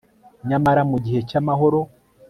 Nyamara 0.49 0.81
mu 0.91 0.97
gihe 1.05 1.19
cyamahoro 1.29 1.79